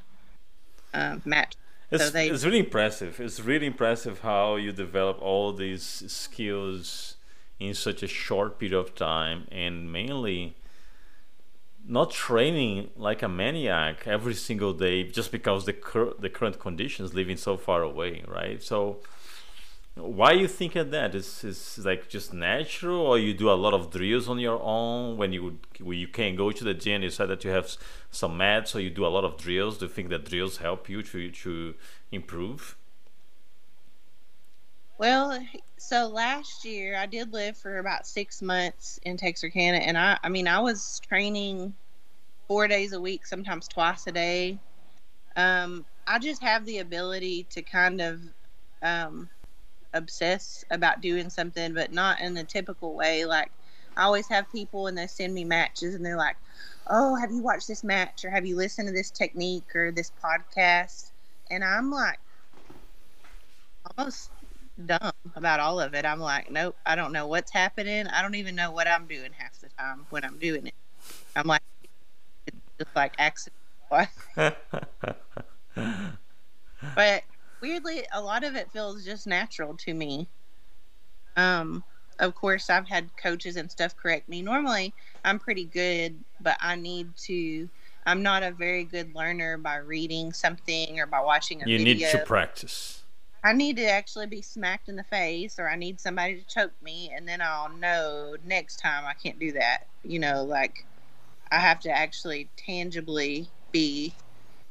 [0.93, 1.55] uh, match
[1.89, 3.19] it's, so they, it's really impressive.
[3.19, 7.15] It's really impressive how you develop all these skills
[7.59, 10.55] in such a short period of time and mainly
[11.87, 17.13] not training like a maniac every single day just because the cur- the current conditions
[17.13, 18.99] living so far away right so
[20.01, 21.15] why you think of that?
[21.15, 25.17] Is is like just natural or you do a lot of drills on your own
[25.17, 27.75] when you when you can't go to the gym you said that you have
[28.11, 29.77] some mats so you do a lot of drills.
[29.77, 31.75] Do you think that drills help you to to
[32.11, 32.75] improve?
[34.97, 35.39] Well
[35.77, 40.27] so last year i did live for about six months in texarkana and i i
[40.27, 41.71] mean i was training
[42.47, 44.57] four days a week sometimes twice a day.
[45.35, 48.21] Um i just have the ability to kind of
[48.81, 49.29] um
[49.97, 53.25] obsess about doing something, but not in the typical way.
[53.25, 53.51] Like
[53.97, 56.37] I always have people and they send me matches and they're like,
[56.87, 60.11] "Oh, have you watched this match or have you listened to this technique or this
[60.23, 61.11] podcast?"
[61.49, 62.19] And I'm like
[63.97, 64.31] almost
[64.85, 66.05] dumb about all of it.
[66.05, 68.07] I'm like, "Nope, I don't know what's happening.
[68.07, 70.75] I don't even know what I'm doing half the time when I'm doing it."
[71.35, 71.61] I'm like
[72.45, 73.53] it's just like accident.
[76.95, 77.23] but
[77.61, 80.27] weirdly, a lot of it feels just natural to me.
[81.35, 81.83] Um,
[82.19, 84.41] of course, I've had coaches and stuff correct me.
[84.41, 84.93] Normally,
[85.23, 87.69] I'm pretty good, but I need to.
[88.05, 92.07] I'm not a very good learner by reading something or by watching a you video.
[92.07, 93.03] need to practice.
[93.43, 96.73] I need to actually be smacked in the face, or I need somebody to choke
[96.81, 99.87] me, and then I'll know next time I can't do that.
[100.03, 100.85] You know, like
[101.51, 104.13] I have to actually tangibly be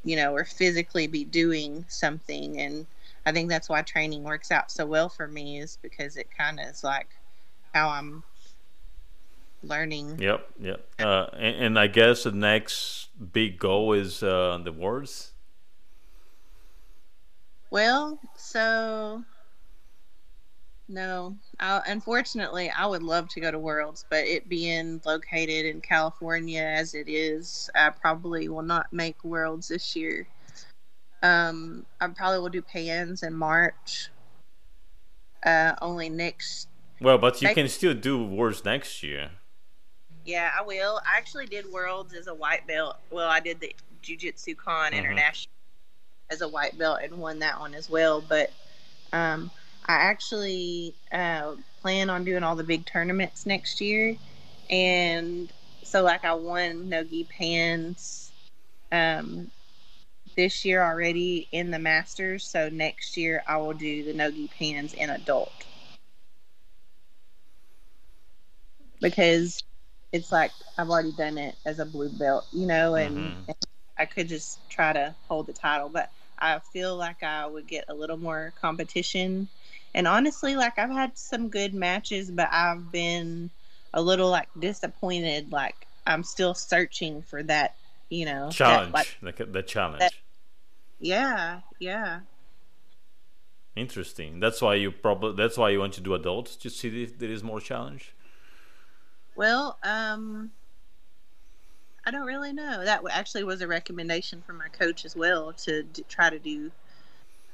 [0.06, 2.60] you know, or physically be doing something.
[2.60, 2.86] And
[3.26, 6.60] I think that's why training works out so well for me is because it kind
[6.60, 7.08] of is like
[7.74, 8.22] how I'm
[9.64, 10.20] learning.
[10.20, 10.88] Yep, yep.
[11.00, 15.32] Uh, and, and, I guess the next big goal is uh, the Worlds.
[17.70, 19.24] Well, so
[20.88, 25.80] no, I, unfortunately, I would love to go to Worlds, but it being located in
[25.80, 30.28] California as it is, I probably will not make Worlds this year.
[31.22, 34.10] Um, I probably will do Pans in March.
[35.44, 36.68] Uh, only next.
[37.00, 37.54] Well, but you next...
[37.54, 39.30] can still do Worlds next year.
[40.24, 41.00] Yeah, I will.
[41.04, 42.96] I actually did Worlds as a white belt.
[43.10, 45.00] Well, I did the Jiu Jitsu Con mm-hmm.
[45.00, 45.52] International
[46.30, 48.20] as a white belt and won that one as well.
[48.20, 48.52] But
[49.12, 49.50] um,
[49.86, 54.16] I actually uh, plan on doing all the big tournaments next year,
[54.68, 55.50] and
[55.82, 58.32] so like I won Nogi Pans
[58.90, 59.50] um,
[60.36, 62.44] this year already in the Masters.
[62.44, 65.52] So next year I will do the Nogi Pans in adult
[69.00, 69.62] because
[70.12, 73.40] it's like I've already done it as a blue belt, you know, and, mm-hmm.
[73.48, 73.56] and
[73.98, 77.84] I could just try to hold the title, but I feel like I would get
[77.88, 79.48] a little more competition.
[79.96, 83.50] And honestly, like I've had some good matches, but I've been
[83.94, 85.50] a little like disappointed.
[85.50, 87.76] Like I'm still searching for that,
[88.10, 90.00] you know, challenge, that, like, the, the challenge.
[90.00, 90.12] That,
[91.00, 92.20] yeah, yeah.
[93.74, 94.38] Interesting.
[94.38, 97.30] That's why you probably that's why you want to do adults to see if there
[97.30, 98.14] is more challenge.
[99.34, 100.50] Well, um,
[102.04, 102.84] I don't really know.
[102.84, 106.70] That actually was a recommendation from my coach as well to d- try to do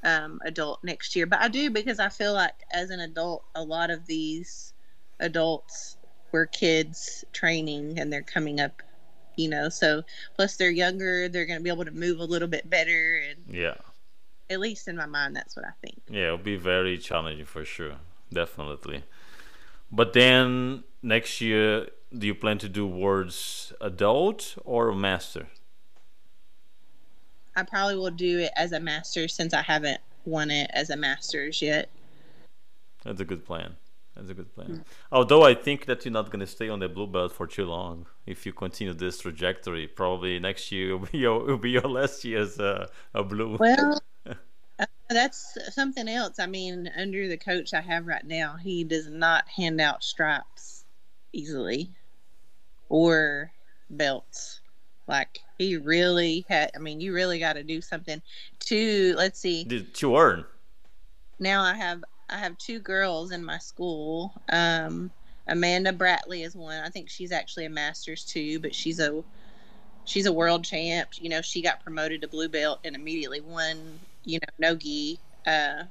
[0.03, 1.27] um, adult next year.
[1.27, 4.73] But I do because I feel like as an adult, a lot of these
[5.21, 5.97] adults
[6.33, 8.83] were kids training and they're coming up,
[9.37, 9.69] you know.
[9.69, 10.03] So
[10.35, 13.23] plus they're younger, they're going to be able to move a little bit better.
[13.29, 13.75] And yeah,
[14.51, 16.01] at least in my mind, that's what I think.
[16.09, 17.97] Yeah, it'll be very challenging for sure,
[18.33, 19.05] definitely.
[19.91, 25.49] But then next year, do you plan to do Worlds adult or master?
[27.57, 30.97] I probably will do it as a master since I haven't won it as a
[30.97, 31.89] master's yet.
[33.05, 33.77] That's a good plan.
[34.17, 34.69] That's a good plan.
[34.69, 34.85] Mm.
[35.11, 37.65] Although I think that you're not going to stay on the blue belt for too
[37.65, 38.07] long.
[38.27, 42.25] If you continue this trajectory, probably next year will be your, will be your last
[42.25, 43.57] year as a, a blue.
[43.59, 46.39] Well, uh, that's something else.
[46.39, 50.85] I mean, under the coach I have right now, he does not hand out stripes
[51.33, 51.91] easily
[52.89, 53.51] or
[53.91, 54.61] belts.
[55.07, 56.71] Like he really had.
[56.75, 58.23] I mean, you really got to do something
[58.61, 59.15] to.
[59.17, 59.65] Let's see.
[59.65, 60.45] To earn.
[61.39, 64.33] Now I have I have two girls in my school.
[64.49, 65.11] Um,
[65.49, 66.83] Amanda Bratley is one.
[66.83, 69.23] I think she's actually a master's too, but she's a
[70.05, 71.11] she's a world champ.
[71.15, 73.99] You know, she got promoted to blue belt and immediately won.
[74.25, 75.85] You know, nogi uh,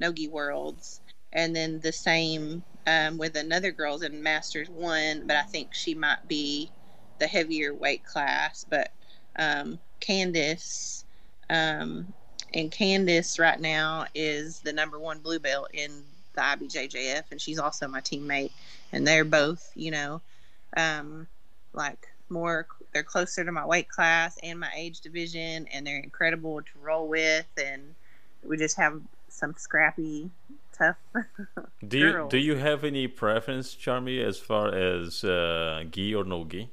[0.00, 1.00] nogi worlds,
[1.32, 5.94] and then the same um, with another girls in masters one, but I think she
[5.94, 6.70] might be
[7.18, 8.64] the heavier weight class.
[8.68, 8.92] But
[9.36, 11.04] um, Candice,
[11.50, 12.12] um,
[12.52, 15.90] and Candice right now is the number one blue belt in
[16.34, 18.52] the IBJJF, and she's also my teammate.
[18.92, 20.20] And they're both, you know,
[20.76, 21.26] um,
[21.72, 26.60] like more, they're closer to my weight class and my age division, and they're incredible
[26.60, 27.46] to roll with.
[27.56, 27.94] And
[28.44, 30.30] we just have some scrappy,
[30.72, 30.96] tough.
[31.86, 36.44] do you do you have any preference, Charmy, as far as uh, gi or no
[36.44, 36.70] gi?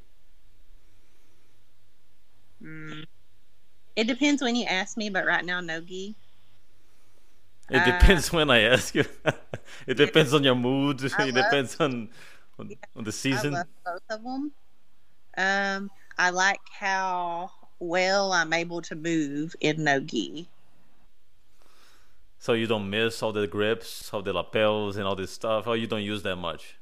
[2.62, 3.06] Mm.
[3.96, 6.16] It depends when you ask me, but right now, no gi.
[7.70, 9.06] It uh, depends when I ask you.
[9.88, 11.02] it depends on your mood.
[11.18, 12.10] I it depends on,
[12.60, 13.54] on, yeah, on the season.
[13.86, 14.52] Both of them.
[15.38, 20.48] Um, I like how well I'm able to move in no gi.
[22.40, 25.68] So you don't miss all the grips, all the lapels, and all this stuff.
[25.68, 26.78] Or you don't use that much.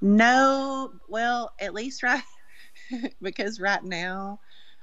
[0.00, 2.22] No, well, at least right
[3.22, 4.38] because right now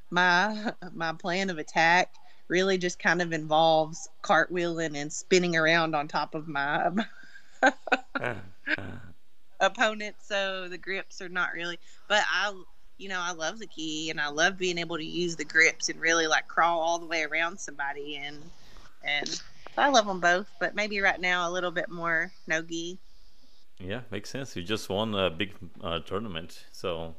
[0.09, 2.14] my my plan of attack
[2.47, 6.91] really just kind of involves cartwheeling and spinning around on top of my
[9.59, 12.51] opponent so the grips are not really but i
[12.97, 15.88] you know i love the gi and i love being able to use the grips
[15.89, 18.38] and really like crawl all the way around somebody and
[19.03, 19.41] and
[19.78, 22.99] i love them both but maybe right now a little bit more no gi.
[23.80, 24.55] Yeah makes sense.
[24.55, 27.16] You just won a big uh, tournament so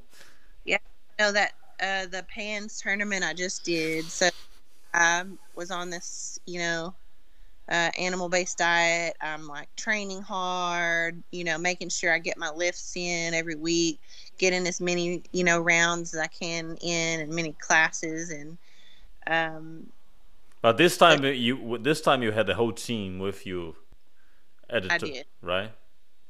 [0.65, 0.79] yeah
[1.19, 1.53] I know that
[1.83, 4.05] uh, the Pans tournament I just did.
[4.05, 4.31] So
[4.95, 5.25] I
[5.57, 6.95] was on this, you know,
[7.69, 9.17] uh, animal based diet.
[9.21, 14.01] I'm like training hard, you know, making sure I get my lifts in every week,
[14.39, 18.31] getting as many, you know, rounds as I can in and many classes.
[18.31, 18.59] And,
[19.27, 19.87] um,
[20.61, 23.75] but this time you, this time you had the whole team with you.
[24.71, 25.27] Editor, I did.
[25.43, 25.73] Right?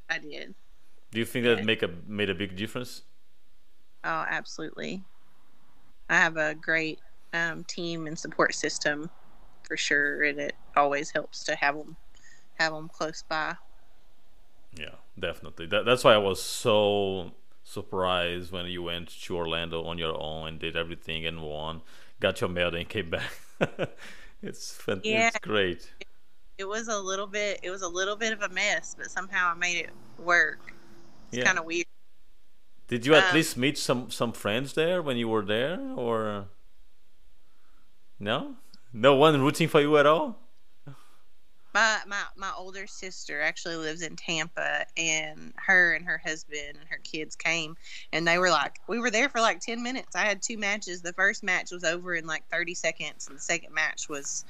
[0.09, 0.55] I did.
[1.11, 3.03] Do you think that make a made a big difference?
[4.05, 5.03] Oh, absolutely.
[6.09, 6.99] I have a great
[7.33, 9.11] um, team and support system
[9.63, 11.97] for sure, and it always helps to have them
[12.55, 13.57] have them close by.
[14.75, 15.67] Yeah, definitely.
[15.67, 17.33] That, that's why I was so
[17.65, 21.83] surprised when you went to Orlando on your own and did everything and won,
[22.21, 23.33] got your medal and came back.
[24.43, 25.13] it's fantastic.
[25.13, 25.93] yeah, it's great.
[26.01, 26.07] It,
[26.59, 27.61] it, was a little bit.
[27.63, 30.75] It was a little bit of a mess, but somehow I made it work.
[31.29, 31.45] It's yeah.
[31.45, 31.87] kind of weird.
[32.93, 36.49] Did you at um, least meet some some friends there when you were there, or
[38.21, 38.57] no?
[38.93, 40.39] No one rooting for you at all.
[41.73, 46.87] My my my older sister actually lives in Tampa, and her and her husband and
[46.91, 47.79] her kids came,
[48.13, 50.15] and they were like, we were there for like ten minutes.
[50.15, 51.01] I had two matches.
[51.01, 54.45] The first match was over in like thirty seconds, and the second match was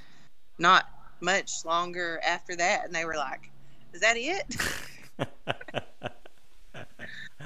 [0.58, 0.86] not
[1.20, 2.86] much longer after that.
[2.86, 3.52] And they were like,
[3.92, 4.56] "Is that it?"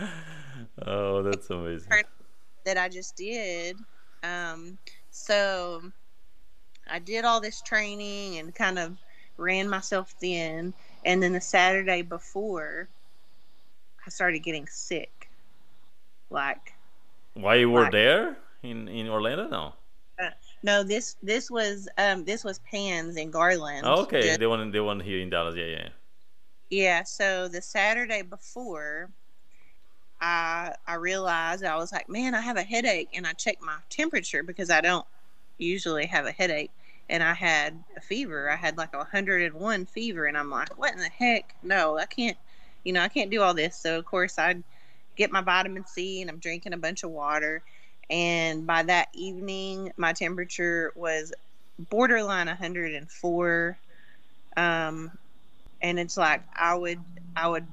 [0.86, 1.93] oh, that's amazing.
[2.64, 3.76] That I just did.
[4.22, 4.78] Um,
[5.11, 5.82] so
[6.91, 8.97] I did all this training and kind of
[9.37, 10.74] ran myself thin.
[11.05, 12.89] And then the Saturday before,
[14.05, 15.30] I started getting sick.
[16.30, 16.74] Like,
[17.34, 19.49] why you were like, there in in Orlando?
[19.49, 19.74] No.
[20.20, 20.30] Uh,
[20.62, 23.87] no, this this was um this was Pans in Garland.
[23.87, 25.55] Oh, okay, just, they want they want here in Dallas.
[25.57, 25.89] Yeah, yeah.
[26.70, 27.03] Yeah.
[27.05, 29.11] So the Saturday before,
[30.20, 33.76] I I realized I was like, man, I have a headache, and I checked my
[33.90, 35.06] temperature because I don't
[35.58, 36.70] usually have a headache,
[37.08, 38.50] and I had a fever.
[38.50, 41.54] I had like a 101 fever, and I'm like, what in the heck?
[41.62, 42.36] No, I can't.
[42.84, 43.76] You know, I can't do all this.
[43.76, 44.56] So of course I
[45.16, 47.62] get my vitamin C, and I'm drinking a bunch of water.
[48.08, 51.32] And by that evening, my temperature was
[51.90, 53.78] borderline 104.
[54.56, 55.10] Um,
[55.82, 57.00] and it's like I would
[57.36, 57.66] I would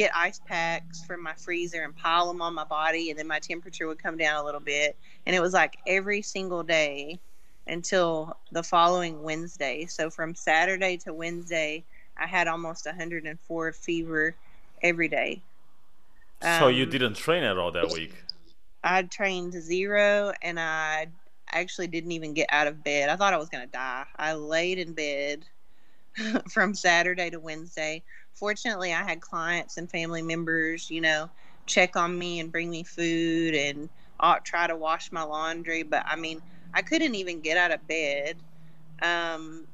[0.00, 3.38] get ice packs from my freezer and pile them on my body, and then my
[3.38, 4.96] temperature would come down a little bit.
[5.26, 7.20] And it was like every single day
[7.66, 9.84] until the following Wednesday.
[9.84, 11.84] So from Saturday to Wednesday,
[12.16, 14.34] I had almost 104 fever
[14.82, 15.42] every day.
[16.42, 18.14] So um, you didn't train at all that week?
[18.82, 21.08] I trained zero, and I
[21.52, 23.10] actually didn't even get out of bed.
[23.10, 24.04] I thought I was going to die.
[24.16, 25.44] I laid in bed
[26.50, 28.02] from Saturday to Wednesday
[28.34, 31.30] fortunately, I had clients and family members, you know,
[31.66, 35.82] check on me and bring me food and uh, try to wash my laundry.
[35.82, 36.42] But I mean,
[36.74, 38.42] I couldn't even get out of bed.
[39.02, 39.66] Um,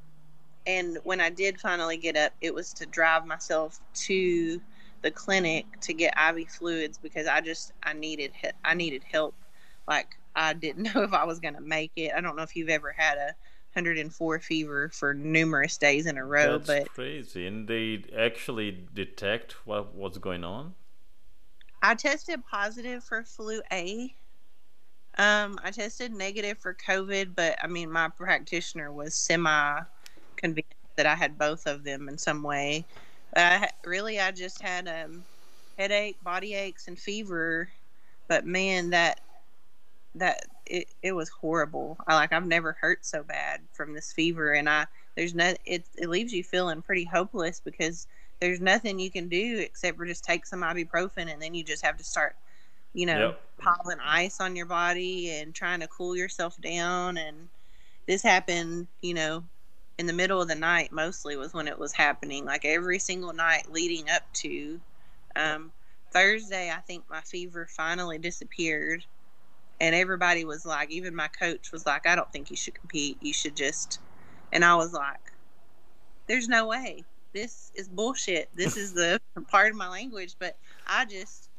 [0.67, 4.61] and when I did finally get up, it was to drive myself to
[5.03, 8.33] the clinic to get IV fluids because I just I needed
[8.65, 9.37] I needed help.
[9.87, 12.13] Like I didn't know if I was going to make it.
[12.17, 13.35] I don't know if you've ever had a
[13.77, 16.59] 104 fever for numerous days in a row.
[16.59, 17.47] That's but crazy.
[17.47, 20.75] And they actually detect what what's going on.
[21.83, 24.15] I tested positive for flu A.
[25.19, 29.81] Um, I tested negative for COVID, but I mean, my practitioner was semi
[30.37, 32.85] convinced that I had both of them in some way.
[33.37, 35.23] Uh, really, I just had um,
[35.79, 37.69] headache, body aches, and fever.
[38.27, 39.21] But man, that
[40.15, 41.97] that it, it was horrible.
[42.07, 44.87] I like I've never hurt so bad from this fever and I
[45.17, 48.07] there's no it it leaves you feeling pretty hopeless because
[48.41, 51.85] there's nothing you can do except for just take some ibuprofen and then you just
[51.85, 52.37] have to start
[52.93, 53.41] you know yep.
[53.59, 57.49] piling ice on your body and trying to cool yourself down and
[58.07, 59.43] this happened you know
[59.99, 63.33] in the middle of the night mostly was when it was happening like every single
[63.33, 64.79] night leading up to
[65.37, 65.73] um,
[66.13, 69.05] thursday i think my fever finally disappeared
[69.81, 73.19] and everybody was like even my coach was like i don't think you should compete.
[73.21, 74.01] You should just
[74.53, 75.33] and i was like
[76.27, 77.05] there's no way.
[77.33, 78.49] This is bullshit.
[78.55, 80.37] This is the part of my language.
[80.39, 80.57] But
[80.87, 81.51] i just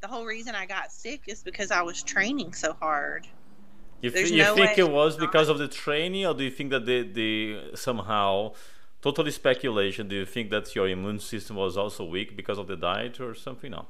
[0.00, 3.26] the whole reason i got sick is because i was training so hard.
[4.00, 6.70] You, th- you no think it was because of the training or do you think
[6.70, 8.54] that the, the somehow
[9.00, 12.76] totally speculation do you think that your immune system was also weak because of the
[12.76, 13.70] diet or something?
[13.70, 13.86] No.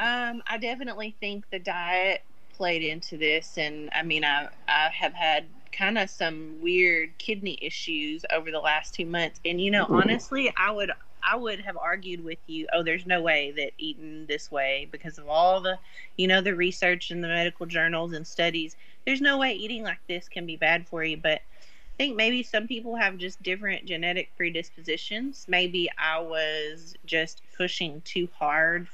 [0.00, 2.22] Um, I definitely think the diet
[2.62, 7.58] played into this, and I mean, I I have had kind of some weird kidney
[7.60, 9.94] issues over the last two months, and you know, mm-hmm.
[9.94, 10.92] honestly, I would
[11.24, 15.18] I would have argued with you, oh, there's no way that eating this way because
[15.18, 15.76] of all the,
[16.16, 18.76] you know, the research in the medical journals and studies.
[19.06, 21.16] There's no way eating like this can be bad for you.
[21.16, 25.46] But I think maybe some people have just different genetic predispositions.
[25.48, 28.86] Maybe I was just pushing too hard.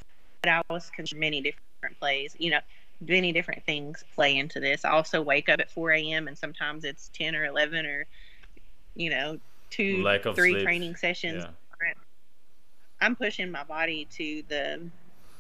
[0.43, 2.35] But I was many different plays.
[2.39, 2.61] You know,
[3.01, 4.85] many different things play into this.
[4.85, 6.29] I also wake up at 4 a.m.
[6.29, 8.07] and sometimes it's 10 or 11 or,
[8.95, 9.39] you know,
[9.71, 10.03] two,
[10.35, 10.65] three sleep.
[10.65, 11.45] training sessions.
[11.45, 11.51] Yeah.
[13.01, 14.91] I'm pushing my body to the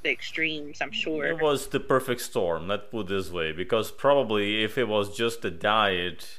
[0.04, 0.80] the extremes.
[0.80, 2.68] I'm sure it was the perfect storm.
[2.68, 6.38] Let's put this way, because probably if it was just a diet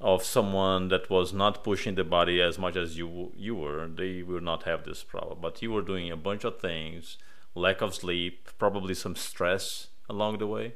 [0.00, 4.24] of someone that was not pushing the body as much as you you were, they
[4.24, 5.38] would not have this problem.
[5.40, 7.18] But you were doing a bunch of things,
[7.54, 10.74] lack of sleep, probably some stress along the way.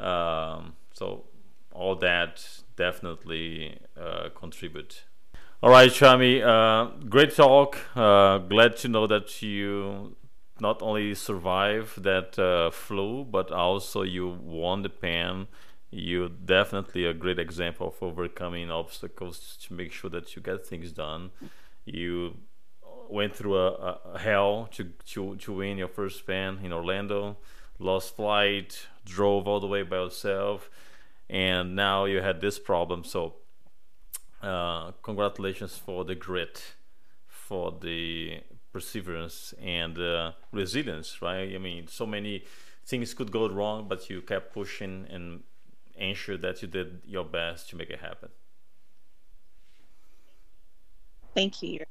[0.00, 1.24] Um, so
[1.72, 5.04] all that definitely uh, contribute.
[5.62, 7.78] All right, Shami, uh, great talk.
[7.96, 10.16] Uh, glad to know that you
[10.60, 15.48] not only survived that uh, flu, but also you won the pan.
[15.90, 20.92] You definitely a great example of overcoming obstacles to make sure that you get things
[20.92, 21.30] done.
[21.84, 22.36] You
[23.08, 27.36] went through a, a hell to, to to win your first pan in Orlando
[27.84, 30.70] lost flight, drove all the way by yourself,
[31.28, 33.04] and now you had this problem.
[33.04, 33.34] So,
[34.42, 36.74] uh, congratulations for the grit,
[37.28, 38.40] for the
[38.72, 41.54] perseverance and uh, resilience, right?
[41.54, 42.44] I mean, so many
[42.86, 45.42] things could go wrong, but you kept pushing and
[45.94, 48.30] ensure that you did your best to make it happen.
[51.34, 51.84] Thank you.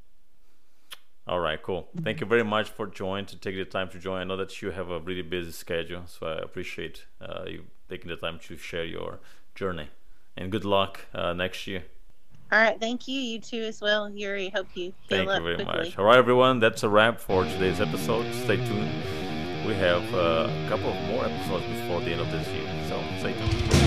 [1.26, 1.88] All right, cool.
[2.03, 4.19] Thank you very much for joining to take the time to join.
[4.19, 8.09] I know that you have a really busy schedule, so I appreciate uh, you taking
[8.09, 9.19] the time to share your
[9.55, 9.88] journey.
[10.36, 11.84] And good luck uh, next year.
[12.51, 13.19] All right, thank you.
[13.19, 14.49] You too as well, Yuri.
[14.49, 15.65] Hope you Thank you very quickly.
[15.65, 15.97] much.
[15.97, 18.32] All right, everyone, that's a wrap for today's episode.
[18.43, 18.91] Stay tuned.
[19.65, 23.01] We have uh, a couple of more episodes before the end of this year, so
[23.19, 23.82] stay tuned.